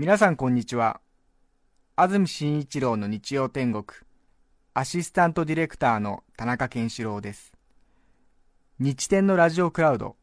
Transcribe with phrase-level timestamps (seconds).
[0.00, 1.02] 皆さんこんにちは。
[1.94, 3.84] 安住紳一郎の日曜天国
[4.72, 7.52] アシスタントディレクターの田中健志郎です。
[8.78, 10.16] 日天のラジオクラウド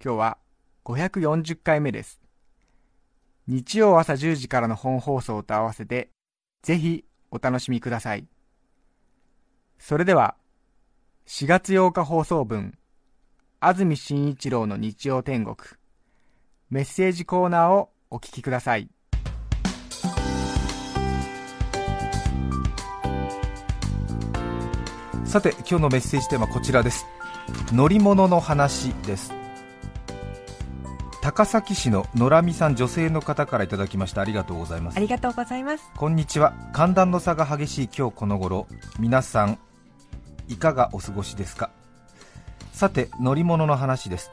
[0.00, 0.38] 今日は
[0.84, 2.20] 540回目です。
[3.48, 6.10] 日曜朝10時からの本放送と合わせて
[6.62, 8.28] ぜひお楽しみください。
[9.80, 10.36] それでは
[11.26, 12.78] 4月8日放送分
[13.58, 15.56] 安住紳一郎の日曜天国
[16.70, 18.88] メッセージコーナーをお聞きください。
[25.30, 27.06] さて今日のメッセージテーマはこちらです。
[27.72, 29.32] 乗り物の話です。
[31.22, 34.22] 高崎市の野良美さん女性の方からいただきました。
[34.22, 34.96] ありがとうございます。
[34.96, 35.88] ありがとうございます。
[35.96, 36.52] こんにちは。
[36.72, 38.66] 寒暖の差が激しい今日この頃。
[38.98, 39.60] 皆さん
[40.48, 41.70] いかがお過ごしですか？
[42.72, 44.32] さて乗り物の話です。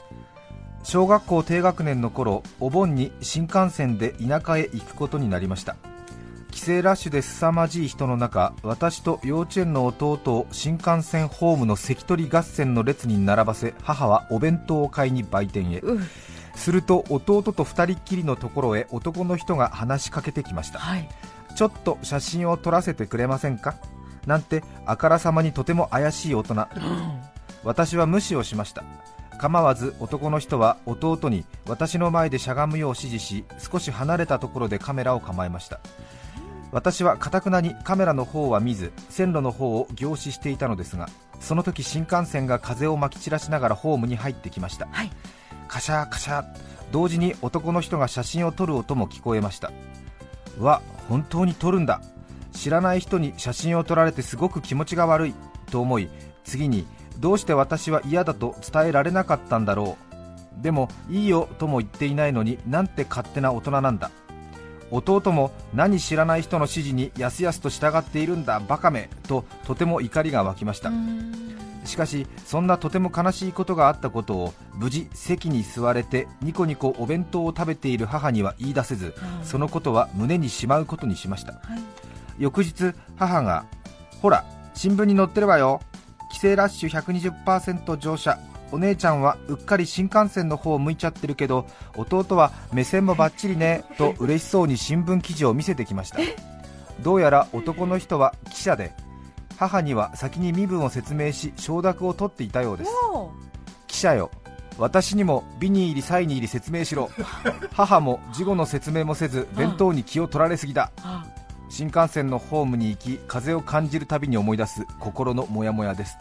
[0.81, 5.75] 小学校低学年の頃お盆に新幹線で田舎へ行くことになりました
[6.57, 15.84] 帰省ラッシュで凄まじい人の中私と幼稚園の弟を新幹線ホームの関取合戦の列に並ばせ母はお弁当を買いに売店へ。
[16.55, 21.07] すると弟と二人っきりのところへ男の人が話しかけてきました、はい、
[21.55, 23.76] ちょっと写真を撮らせてくれませんか？
[24.26, 26.67] なんてあからさまにとても怪しい大人、
[27.63, 28.84] 私は無視をしました。
[29.37, 35.79] 構わず男の人は弟に私の前でしゃがむよう指示し少し離れたところでカメラを構えました
[36.71, 45.12] 私はかたくなにカメラの方は見ず線路の方を凝視していたのですがその時新幹線が風をまき散らしながらホームに入ってきました、はい、
[45.68, 46.45] カシャーカシャー。
[46.91, 49.71] 同時に男の人が写真を撮る音も聞こえました。
[50.60, 52.01] わ本当に撮るんだ。
[52.54, 55.35] 知らない人に写真を撮られてすごく気持ちが悪い
[55.70, 56.10] と思い
[56.43, 56.88] 次に
[57.20, 59.98] どうして私は嫌だと伝えられなかったんだろ
[60.60, 60.63] う。
[60.63, 64.09] でもいいよとも言っていないのになんて勝手な大人なんだ
[64.91, 70.91] 弟も何知らない人の指示にやすやすと従っているんだバカめととても怒りが湧きました。
[71.85, 81.81] しかしそんなとても悲しいことがあったことを無事席に座れてニコニコお弁当を食べている母には言い出せずそのことは胸にしまうことにしました、はい、
[82.40, 83.66] 翌日母が
[84.22, 85.81] ほら新聞に載ってるわよ。
[86.29, 88.38] 帰省ラッシュ120%乗車
[88.72, 96.19] お姉ちゃんはうっかり新幹線の方を向いちゃってるけど弟は目線もバッチリね と嬉しそうに新聞記事を見せてきました。
[97.01, 98.94] どうやら男の人は記者で
[99.57, 102.91] 母には先に身分を説明し承諾を取っていたようです。
[103.88, 104.31] 記者よ
[104.78, 107.09] 私にもビに入りサイに入り説明しろ。
[107.73, 110.91] 母も事後の説明もせず弁当に気を取られすぎだ。
[111.69, 116.17] 新幹線のホームに行き風を感じるたびに思い出す心のモヤモヤです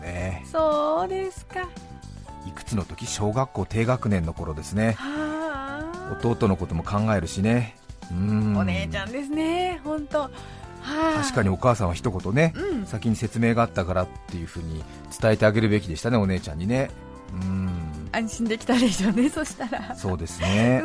[0.00, 0.44] ね。
[0.50, 1.68] そうですか。
[2.46, 3.06] いくつの時？
[3.06, 4.96] 小学校低学年の頃ですね。
[6.22, 7.76] 弟のことも考えるしね。
[8.10, 8.56] うん。
[8.56, 9.80] お姉ちゃんですね。
[9.84, 10.30] 本当。
[10.82, 14.82] 確かにお母さんは一言ね、うん、先に説明があったからっていうふうに
[15.20, 16.90] 伝えてあげるべきでしたねお姉ちゃんにね。
[17.32, 18.08] うん。
[18.12, 19.94] 安心できたでしょうねそしたら。
[19.94, 20.82] そうですね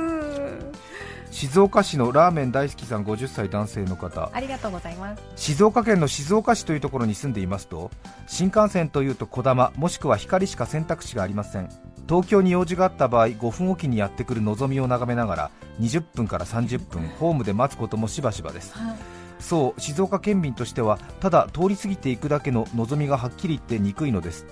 [1.36, 4.30] 静岡市のラーメン大好きさん50歳男性の方。
[4.32, 5.22] ありがとうございます。
[5.36, 7.92] 静岡県の静岡市というところに住んでいますと
[8.26, 11.68] 新幹線というとこだまもしくは光しか選択肢がありません。
[12.08, 15.52] 東京に用事があった場合5分おきにやってくるのぞみを眺めながら
[15.82, 18.96] 20分から30分ホームで待つこともしばしばです、はい、
[19.40, 24.46] そう静岡県民としてはただ通り過ぎていくだけののぞみがはっきり言って憎いのです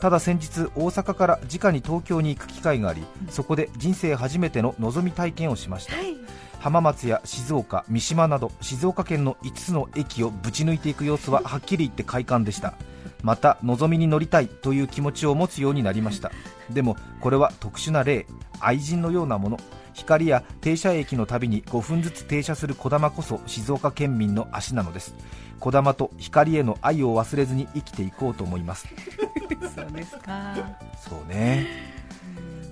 [0.00, 6.16] ただ先日大阪から直に東京に行く機会がありそこで人生初めてののぞみ体験をしました、はい、
[6.58, 12.74] 浜松や静岡、三島など静岡県の5つの駅をぶち抜いていく様子ははっきり言って快感でした。
[13.22, 16.32] またのぞみに乗りたいという気持ちを持つようになりました。
[16.70, 18.26] でもこれは特殊な例。
[18.58, 19.58] 愛人のようなもの
[19.96, 25.14] 光や停車駅のたびに5分ずつ停車するこだまこそ静岡県民の足なのです。
[25.58, 28.86] こだまと光への愛を忘れずに生きていこうと思います。
[29.74, 30.54] そうですか。
[31.00, 31.96] そうね。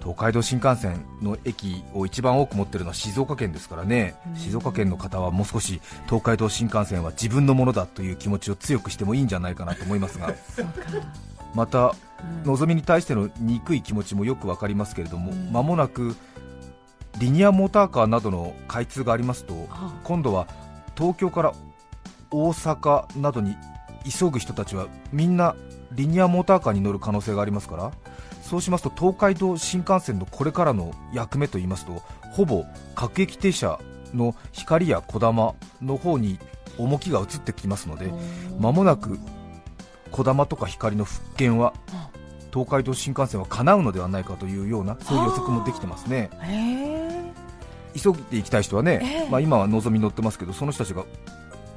[0.00, 10.34] 東海道新幹線の駅を一番多く持っているのは静岡県ですからね、静岡県の方はもう少し東海道新幹線は自分のものだという気持ちを強くしてもいいんじゃないかなと思いますが、
[11.54, 11.94] また、
[12.44, 16.16] のぞみに対しての憎い気持ちもよく分かりますけれども、間もなく
[17.18, 19.68] リニアモーターカーなどの開通がありますと、
[20.02, 20.46] 今度は
[20.96, 21.52] 東京から
[22.30, 23.56] 大阪などに
[24.04, 25.54] 急ぐ人たちはみんな
[25.92, 27.92] リニアモーターカーに乗る可能性がありますから
[28.42, 32.02] そうしますと東海道新幹線のこれからの役目といいますと
[32.32, 32.64] ほぼ
[32.94, 33.78] 各駅停車
[34.12, 36.38] の光やこだまの方に
[36.76, 38.12] 重きが移ってきますので
[38.58, 39.18] 間もなく
[40.10, 41.72] こだまとか光の復権は
[42.52, 46.30] 東海道新幹線は叶うのではないかというようなそういう予測もできてますね。
[47.94, 49.30] 急いで行きたい人はね、ええ。
[49.30, 51.04] まあ、今はのぞみ乗ってますけどその人たちが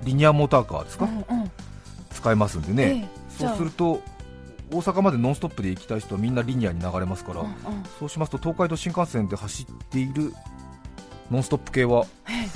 [0.04, 1.52] リニアモーターカーですか、うんうん。
[2.12, 3.48] 使えますんでね、ええ。
[3.48, 4.02] そうすると
[4.72, 7.56] 大阪までノンストップで行きたい人はみんなリニアに流れますから、うんうん。
[8.00, 10.34] そうしますと東海道新幹線で走っている
[11.32, 12.50] ノンストップ系はええ。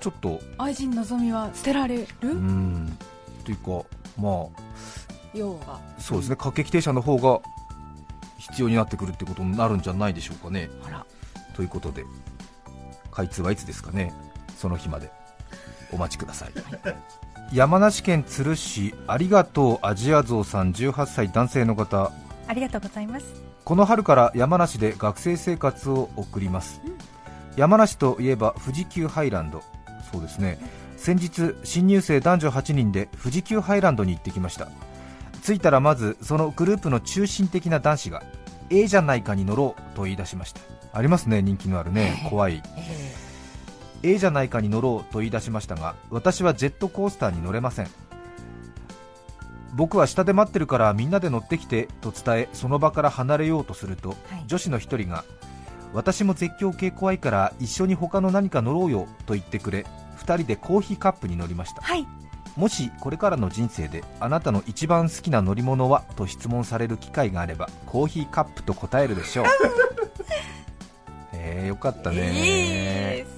[0.00, 2.96] ちょっと愛人のぞみは捨てられうるん。
[3.44, 3.86] というか
[4.20, 4.46] ま
[5.34, 6.36] 要はあそうですね。
[6.36, 7.40] 各駅停車の方が
[8.38, 10.70] 必要になってくるってことになるんじゃないでしょうかね。
[11.54, 12.04] ということで
[13.18, 14.12] 開通はいつですかね？
[14.56, 15.10] その日まで。
[15.90, 16.50] お待ちください。
[17.52, 22.12] 山梨県都留市ありがとうアジアゾウさん18歳男性の方。
[22.46, 23.26] ありがとうございます。
[23.64, 26.80] この春から山梨で学生生活を送ります、
[27.56, 29.62] 山梨といえば富士急ハイランド。
[30.12, 30.58] そうですね。
[30.96, 34.68] 先日新入生男女8人で富士急ハイランドに行ってきました。
[35.42, 38.22] 着いたらまずそのグループの中心的な男子が
[38.70, 40.60] A じゃないかに乗ろうと言い出しました。
[40.92, 42.26] ありますね人気のあるね。
[42.30, 42.62] 怖い
[44.02, 47.88] A じゃないかに乗ろうと言い出しましたが私はジェットコースターに乗れません。
[49.74, 54.44] 僕は下で待ってるからみんなで乗ってきてと伝えその場から離れようとすると、はい。
[54.46, 55.24] 女子の一人が
[55.92, 59.86] 私も絶叫系怖いから一緒に他の何か乗ろうよと言ってくれ
[60.18, 61.82] 2人でコーヒーカップに乗りました。
[61.82, 62.06] はい。
[62.56, 69.46] もしこれからの人生であなたの一番好きな乗り物はと質問される機会があればコーヒーカップと答えるでしょう。
[71.32, 72.16] えー、よかったね。
[72.16, 73.37] です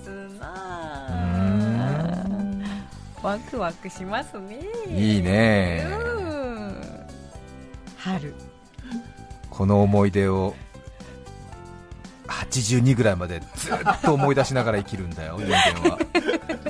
[3.23, 4.61] ワクワクしますね。
[4.89, 5.87] いいね。
[5.91, 6.81] うん。
[7.97, 8.35] 春。
[9.51, 10.55] この思い出を
[12.27, 15.99] 82ぐらいまでずっと思い出しながら生きるんだよ 人間は。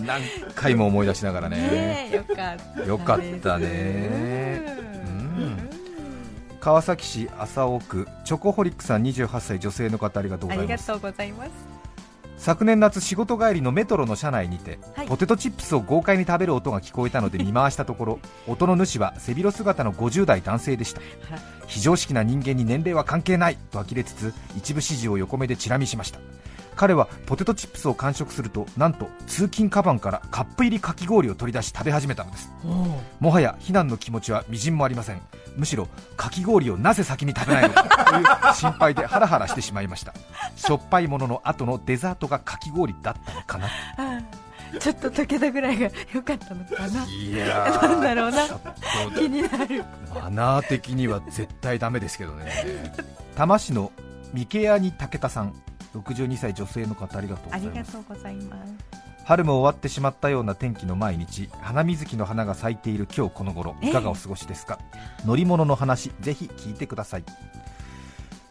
[0.02, 0.22] 何
[0.54, 1.56] 回も思い出しながらね。
[1.56, 4.76] ねえよかったよかったね。
[5.06, 5.70] うん。
[6.58, 11.69] 川崎市麻生区チョコホリックさん28歳女性の方ありがとうございます
[12.40, 15.06] 昨年夏仕事帰りのメトロの車内にて、はい。
[15.06, 21.02] ポテトチップスを豪快に食べる音が聞こえたので見回したところ 音の主は背広姿の50代男性でした。
[21.66, 26.18] 非常識な人間に年齢は関係ないと呆れつつ一部指示を横目でチラ見しました
[26.80, 32.50] 彼はポテトチップスを完食するとなんと通勤カバンからカップ入りかき氷を取り出し食べ始めたのです。
[33.20, 35.20] もはや非難の気持ちはみじんもありません。
[35.56, 40.14] むしろかき氷をなぜ先に食べないのかという心配でハラハラしてしまいました。
[40.56, 43.66] しょっぱいものの後のデザートがかき氷だったのかな。
[43.98, 44.22] あ
[44.78, 47.04] ちょっと溶けたぐらいが良かったのかな。
[47.04, 48.46] いやなんだろうな。
[49.18, 49.84] 気になる。
[50.14, 52.94] とマナー的には絶対ダメですけどね。
[53.34, 53.92] 多摩市の
[54.32, 55.52] 三毛屋に武田さん
[55.94, 57.78] 62歳女性の方ありがとうごあざいます。
[57.78, 58.72] りがとうございます。
[59.24, 61.48] 春も終わってしまったような天気の毎日。
[61.60, 63.90] 花水木の花が咲いている今日この頃ええ。
[63.90, 64.78] いかがお過ごしですか、
[65.24, 67.24] 乗り物の話ぜひ聞いてください。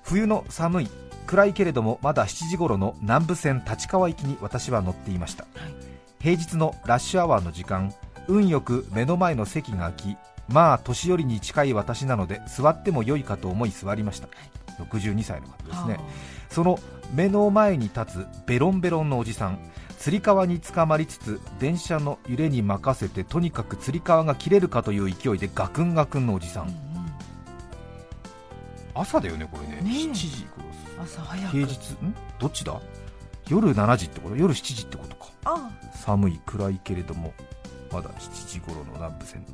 [0.04, 0.90] 冬の寒い。
[1.28, 5.46] 暗いけれどもまだ7時頃の南武線立川行きに私は乗っていました、
[6.20, 7.94] 平日のラッシュアワーの時間
[8.28, 14.28] 運よく目の前の席が空きまあ年寄りに近い私なので座っても良いかと思い座りました。
[14.84, 16.00] 62歳の方ですね、
[16.50, 16.80] その
[17.14, 19.60] 目の前に立つベロンベロンのおじさん。
[19.98, 26.70] つり革につかまりつつ電車の揺れに任せてとにかくつり革が切れるかという勢いでガクンガクンのおじさん、うん。
[26.70, 26.80] うん
[28.96, 29.82] 朝だよねこれね。
[29.82, 29.94] ねえ。
[30.10, 30.66] 7時頃
[31.02, 31.52] 朝早く。
[31.52, 32.16] 平日ん？
[32.38, 32.82] どっちだ？
[33.48, 34.36] 夜7時ってこと？
[34.36, 35.28] 夜7時ってことか。
[35.46, 37.34] あ寒い暗いけれども
[37.92, 39.46] まだ7時頃の南部線。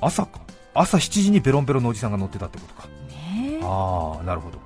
[0.00, 0.40] 朝か。
[0.74, 2.88] 朝7時にベロンベロンのおじさんが乗ってたってことか。
[3.08, 3.60] ねえ。
[3.62, 4.58] ああなるほど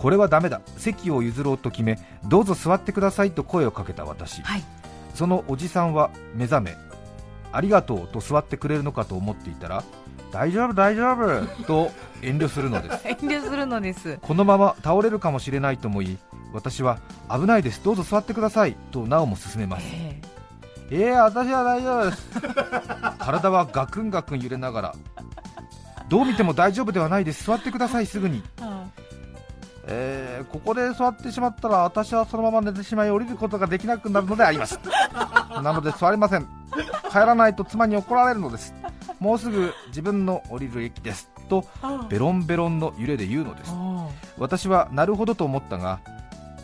[0.00, 0.62] これはダメだ。
[0.78, 4.40] 席を譲ろうと決めどうぞ座ってくださいと声をかけた私。
[4.40, 4.62] はい。
[5.14, 6.76] そのおじさんは目覚め
[7.52, 9.84] ありがとうと座ってくれるのかと思っていたら
[10.32, 11.90] 大丈夫大丈夫と
[12.22, 13.08] 遠慮するのです。
[13.12, 14.18] 遠慮するのです。
[14.22, 16.16] このまま倒れるかもしれないと思い
[16.54, 16.98] 私は
[17.30, 19.84] 危ないですどうぞ座ってくださいとなおも進めます。
[19.86, 20.18] え
[20.90, 21.10] え。
[21.12, 22.30] ー、私は大丈夫です。
[23.20, 24.94] 体はガクンガクン揺れながら
[26.08, 28.42] どう見ても大丈夫ではないです座ってくださいすぐに
[29.86, 34.78] えーここで座ってしまったら私はそのまま寝てしまい降りることができなくなるのであります。
[35.62, 36.46] なので座りません。
[37.10, 38.74] 帰らないと妻に怒られるのです。
[39.18, 41.30] もうすぐ自分の降りる駅です。
[41.48, 43.72] とあベロンベロンの揺れで言うのです。
[43.74, 44.06] あ。
[44.38, 46.00] 私はなるほどと思ったが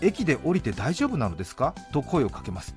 [0.00, 1.74] 駅で降りて大丈夫なのですか？
[1.92, 2.74] と声をかけます。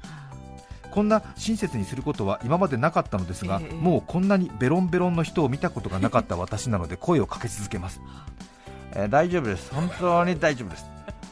[0.92, 3.76] こんな親切にすることは今までなかったのですが、ええ。
[3.76, 8.02] もうこんなにベロンベロンの人を見たことがなかった私なので声をかけ続けます、
[8.96, 9.74] えー大丈夫です。
[9.74, 10.86] 本当に大丈夫です。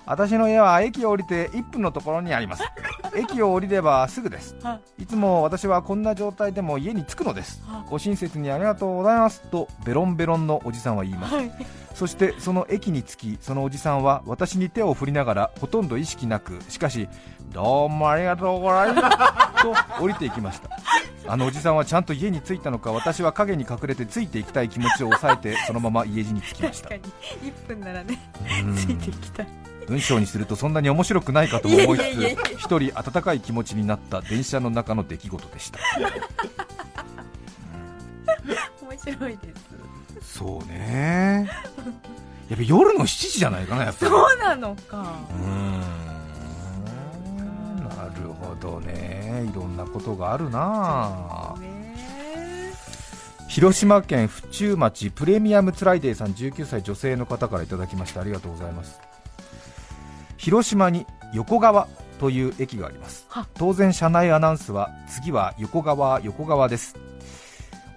[0.06, 2.64] 私の家は駅を降りて1分のところにあります。
[3.16, 4.56] 駅を降りればすぐです。
[4.98, 5.06] い。
[5.06, 7.62] つも私はこんな状態でも家に着くのです。
[7.90, 11.52] ご親切にありがとうございますとベロンベロンのおじさんは言います、はい。
[11.94, 17.10] そしてその駅に着きそのおじさんは私に手を振りながらほとんど意識なくしかし
[17.52, 19.02] どうもありがとうございま
[19.58, 20.70] すと降りていきました
[21.28, 26.90] あのおじさんはちゃんと家に着いたのか私は影に隠れてついていきたい気持ちを抑えて そのまま家路に着きました。
[26.90, 27.08] 確か
[27.44, 27.52] に。
[27.52, 28.20] 1分ならね
[28.64, 28.76] うん。
[28.76, 29.44] ついていきた。
[29.44, 29.48] い
[29.88, 35.80] 文章にするとそんなに面白くないかとも思いつつ一人温かい気持ちになった電車の中の出来事でした。
[38.82, 39.48] 面白いで
[40.22, 40.38] す。
[40.38, 41.50] そうね。
[42.50, 44.12] やっぱ夜の7時じゃないかなやっぱり。
[44.12, 45.16] そうなのか。
[45.30, 46.07] うーん
[48.60, 51.56] どねいろんなことがあるな。
[51.60, 51.88] ね。
[53.48, 58.22] 広島県府中町プレミアムツライデーさん19歳女性の方からいただきました。
[58.22, 59.00] ありがとうございます。
[60.38, 61.88] 広島に横川
[62.20, 63.26] という駅があります。
[63.30, 63.48] は。
[63.56, 66.96] 当然車内アナウンスは次は横川横川です。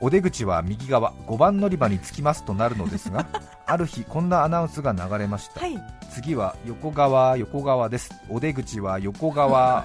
[0.01, 3.27] お出口は右側5番乗り場に着きますとなるのですが
[3.67, 5.79] ある日こんなアナウンスが流れました、はい。
[6.11, 8.15] 次は横川横川です。
[8.29, 9.85] お出口は横川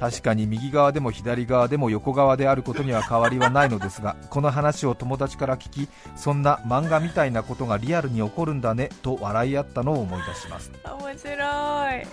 [0.00, 10.72] 確かに右側でも左側でも横側であることには変わりはないのですがこの話を友達から聞きそんな漫画みたいなことがリアルに起こるんだねと笑い合ったのを思い出します。
[10.84, 12.06] 面白い。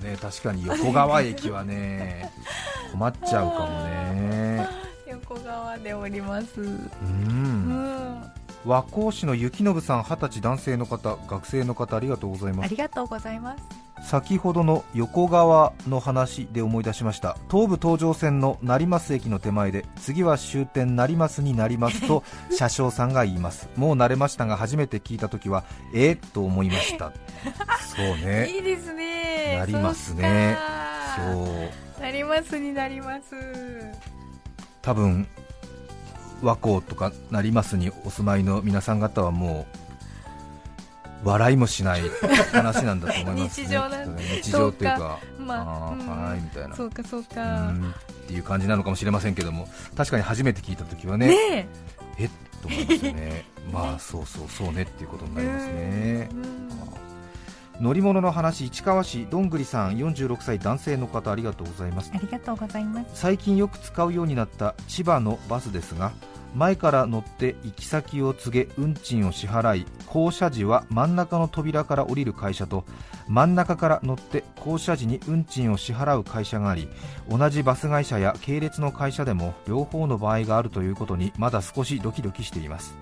[0.00, 2.30] そうね確かに横川駅はね
[2.92, 4.66] 困っちゃうかもね。
[5.06, 6.60] 横側でおります。
[6.60, 8.32] ううんん
[8.66, 12.66] 和光市の雪信さん二十歳男性の方学生の方ありがとうございます。
[12.66, 13.62] ありがとうございます。
[14.10, 17.38] 先ほどの横川の話で思い出しました。
[17.48, 23.68] 東武東上線の成増駅の手前で次は終点成増になりますと 車掌さんが言います。
[23.76, 27.12] もう慣れましたが初めて聞いた時はえー、と思いました。
[27.94, 28.50] そうね。
[28.52, 29.58] いいですね。
[29.58, 30.58] なりますね。
[31.16, 33.34] そうなりますになります。
[34.82, 35.26] 多分
[36.42, 39.66] 和光とか成増にお住まいの皆さん方はも
[41.24, 42.02] う笑いもしない
[42.52, 46.76] 話なんだと思います、ね、日常なんね 日常っていうかまああはいみたいな。
[46.76, 51.68] そうかそううかんっていう感じなのかもしれませんけども確かに初めて聞いた時はねね
[52.18, 52.24] え。
[52.24, 52.30] っ？
[52.62, 53.44] と思いますよね。
[53.72, 56.28] まあそうそうそうねっていうことになりますね。
[56.32, 56.66] うん
[57.80, 62.10] 乗り物の話市川市どんぐりさん46歳男性の方ありがとうございます。
[62.14, 63.10] ありがとうございます。
[63.14, 66.12] 最近よく使うようになった千葉のバスですが
[66.54, 72.86] 前から乗って行き先を告げ運賃を支払い降車時は真ん中の扉から降りる会社と
[73.28, 76.88] 真ん中から乗って降車時に運賃を支払う会社があり
[77.28, 82.94] 同じバス会社や系列の会社でも両方の場合があるということにまだ少しドキドキしています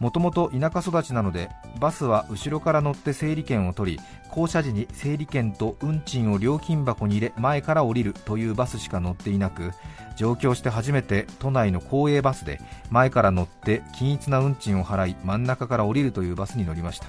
[0.00, 9.72] もともと田舎育ちなのでバスは後ろから乗って整理券を取り降車時に整理券と運賃を料金箱に入れ前から降りるというバスしか乗っていなく
[10.16, 17.06] 上京して初めて都内の公営バスで前から乗って均一な運賃を払い真ん中から降りるというバスに乗りました。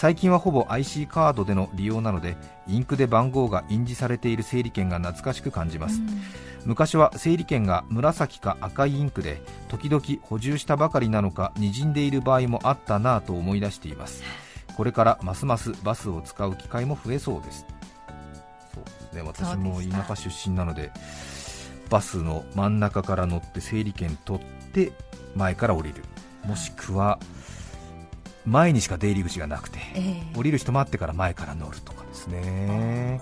[0.00, 2.36] 最近はほぼ IC カードでの利用なので
[2.68, 6.00] インクで番号が印字されている整理券が懐かしく感じます、
[6.64, 14.22] 昔は整理券が紫か赤いインクで時々補充したばかりなのか滲んでいる場合もあったなぁと思い出しています。
[14.76, 17.66] これからますますバスを使う機会も増えそうです。
[18.72, 19.22] そうですね。
[19.22, 20.92] 私も田舎出身なので
[21.90, 24.92] バスの真ん中から乗って整理券取って
[25.34, 26.04] 前から降りる。
[26.44, 27.18] もしくは
[28.48, 30.36] 前にしか出入り口がなくてええ。
[30.36, 33.20] 降りる人待ってから前から乗るとかですね。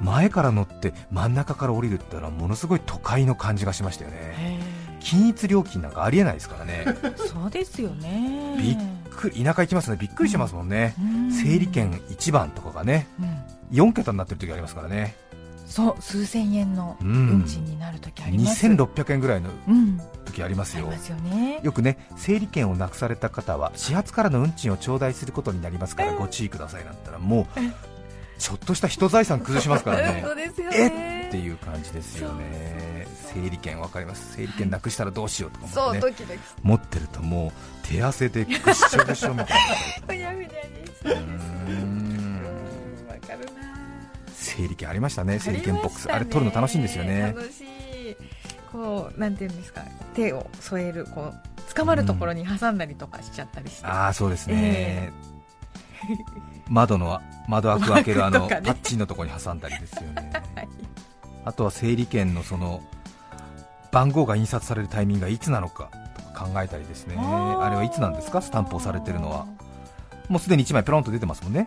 [0.00, 4.16] 前から乗って真ん中から降りるってのはものすごい都会の感じがしましたよね。
[4.18, 4.60] え。
[5.00, 6.84] 均一料金なんかありえないですからね。
[6.86, 8.56] えそうですよね。
[8.58, 8.76] びっ
[9.10, 9.96] くり田舎行きますね。
[10.00, 11.32] びっくりしますもんね、うん。
[11.32, 13.60] 整理券1番とかがねうん。
[13.72, 15.14] 4桁になってる時ありますからね
[15.70, 17.08] そう数千円のうん。
[17.30, 18.66] 運賃になるときあります。
[18.66, 20.00] 2600円ぐらいのうん。
[20.26, 20.86] 時ありますよ。
[20.88, 21.60] ありますよね。
[21.62, 27.60] よくね整理券をなくされた方は始発からの運賃を頂戴することになりますからご注意くださいなんたらもう
[28.38, 30.22] ちょっとした人財産崩しますからね。
[30.26, 33.06] そうですよえねっていう感じですよね。
[33.32, 34.34] 整理券わかります？
[34.36, 36.06] 整理券なくしたらどうしようとかそ思ってね。
[36.08, 37.52] うドキドキ持ってるとも
[37.84, 39.58] う手汗でぐっしょぐしょみたい
[40.08, 40.44] ふにゃふに。
[40.44, 41.99] ゃに
[44.40, 46.10] 整理券ありましたね整理券ボックス。
[46.10, 47.34] あ,、あれ取るの楽しいんですよね。
[47.36, 48.16] 楽しい。
[48.72, 49.82] こうなんていうんですか。
[50.14, 55.12] 手を添えるこう捕まるところに挟んだりとかしちゃったりして、ああそうですね、え
[56.68, 60.30] 窓の窓枠開けるあの、 パッチンのところに挟んだりですよね。
[60.54, 60.68] はい。
[61.44, 62.82] あとは整理券のその
[63.92, 67.16] 番号が印刷されるタイミングがいつなのかとか考えたりですね。
[67.18, 68.40] あれはいつなんですか？
[68.42, 69.46] スタンプ押されてるのは。
[70.28, 71.66] もうすでに1枚ペロンと出てますもんね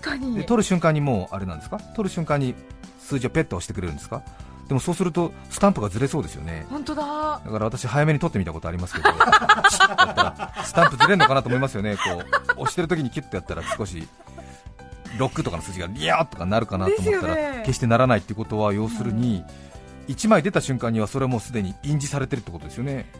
[0.00, 0.34] 確かに。
[0.36, 1.78] で取る瞬間にもうあれなんですか？
[1.94, 2.54] 取る瞬間に
[3.00, 4.22] 数字をペッと押してくれるんですか？
[4.68, 6.66] でもそうするとスタンプがずれそうですよね。
[6.70, 7.02] 本当だ。
[7.44, 9.10] だから私早めに取ってみたことありますけど。
[10.64, 11.96] スタンプずれるのかなと思いますよね。
[11.96, 12.00] こ
[12.56, 14.08] う押してる時にキュッとやったら少し
[15.18, 17.62] 6とかの数字がリヤーとかなるかなと思ったら、ね。
[17.66, 19.44] 決してならないってことは要するに
[20.08, 23.10] 1枚出た瞬間にはそれはもうすでに印字されてるってことですよね。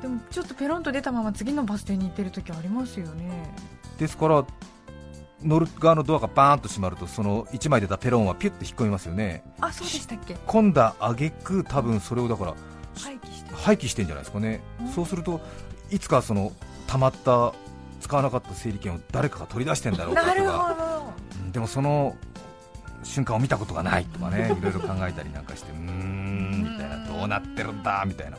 [0.00, 3.54] でもちょっとペロンと出たまま次のバス停に行ってる時ありますよね。
[3.98, 4.44] ですから
[5.44, 9.44] 乗る側のドアがバーンと閉まるとその1枚出たペロンはピュッと引っ込みますよね。
[9.60, 10.36] あそうでしたっけ？
[10.46, 12.54] 今度は挙句多分それをだから
[12.96, 13.54] 廃棄して。
[13.54, 14.88] 廃棄してんじゃないですかね、うん。
[14.88, 15.40] そうすると
[15.90, 16.52] いつかその
[16.86, 17.52] 溜まった
[18.00, 21.02] 使わなかった整理券を誰かが取り出してんだろうかとなるか
[21.52, 22.16] でもその
[23.02, 27.04] 瞬間を見たことがないとかね いろいろ考えたりなんかしてうーんみたいな。
[27.06, 28.36] どうなってるんだみたいな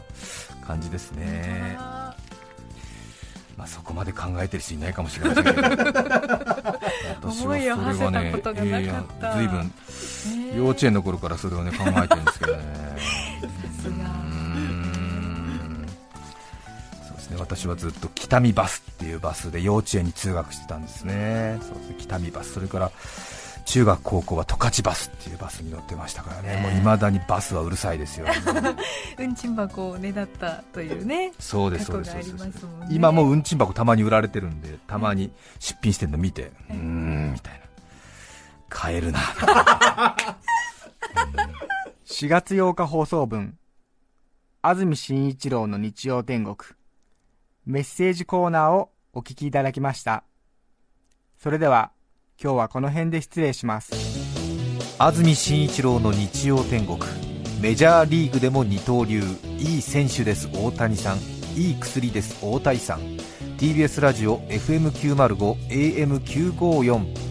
[0.65, 1.94] 感じですね、あ
[3.57, 5.61] まあ、そこまで考えてる人いないかもしれませんけど。
[7.21, 8.63] 私思いを馳せたねことがなかった。
[8.63, 9.03] いやいや
[9.35, 10.57] 随分ー。
[10.57, 12.63] 幼稚園の頃からそれをね考えてるんですけどね。
[17.07, 17.37] そうですね。
[17.39, 21.57] 私はずっと北見バスっていうバスで幼稚園に通学してたんですね。
[21.61, 21.95] そうですね。
[21.99, 22.53] 北見バス。
[22.53, 22.91] それから
[23.65, 26.61] 中学高校は十勝バスっていうバスに乗ってましたからね。
[26.61, 28.27] もう未だにバスはうるさいですよ。
[29.17, 32.51] うんちん箱をねだったというねそうですそうですね
[32.89, 37.59] 今もううんちん箱たまに売られてるんでたまに出品してるの見てうーんみたいな。
[38.69, 39.19] 買えるな。
[42.05, 43.57] 4月8日放送分。
[44.61, 46.55] 安住紳一郎の日曜天国。
[47.65, 50.23] メッセージコーナーをお聞きいただきました。
[51.37, 51.91] それでは
[52.41, 53.93] 今日はこの辺で失礼します。
[54.99, 56.99] 安住紳一郎の日曜天国。
[57.61, 59.21] メジャーリーグでも二刀流。
[59.57, 61.17] いい選手です大谷さん。
[61.55, 62.99] いい薬です大谷さん。
[63.57, 67.25] TBS ラジオ FM905 AM954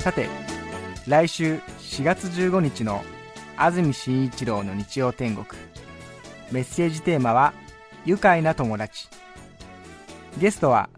[0.00, 0.28] さて
[1.08, 3.02] 来週4月15日の
[3.56, 5.65] 安住紳一郎の日曜天国
[6.50, 7.52] メッセージテーマは
[8.04, 9.08] 愉快な友達。
[10.38, 10.88] ゲストは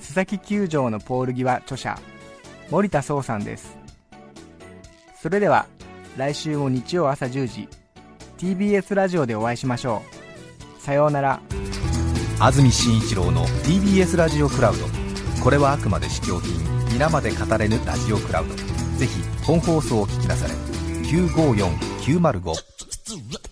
[0.00, 1.98] 須崎球場のポール際著者
[2.70, 3.76] 森田壮さんです。
[5.20, 5.66] それでは
[6.16, 7.68] 来週も日曜朝10時
[8.38, 10.02] TBS ラジオでお会いしましょ
[10.78, 10.80] う。
[10.80, 11.40] さようなら。
[12.40, 14.86] 安住紳一郎の TBS ラジオクラウド。
[15.42, 16.56] これはあくまで試供品。
[16.92, 18.54] 皆まで語れぬラジオクラウド。
[18.96, 20.54] ぜひ本放送を聞きなされ。
[21.08, 23.47] 954905